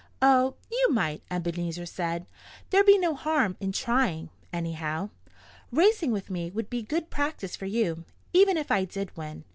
"Oh, 0.19 0.55
you 0.71 0.87
might," 0.89 1.21
Ebenezer 1.29 1.85
said. 1.85 2.25
"There'd 2.71 2.87
be 2.87 2.97
no 2.97 3.13
harm 3.13 3.55
in 3.59 3.71
trying, 3.71 4.31
anyhow. 4.51 5.11
Racing 5.71 6.11
with 6.11 6.31
me 6.31 6.49
would 6.49 6.71
be 6.71 6.81
good 6.81 7.11
practice 7.11 7.55
for 7.55 7.67
you, 7.67 8.03
even 8.33 8.57
if 8.57 8.71
I 8.71 8.83
did 8.85 9.15
win. 9.15 9.43